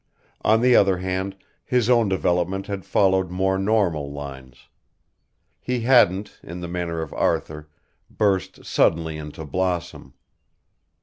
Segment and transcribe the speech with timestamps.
[0.43, 4.67] On the other hand his own development had followed more normal lines.
[5.59, 7.69] He hadn't, in the manner of Arthur,
[8.09, 10.15] burst suddenly into blossom.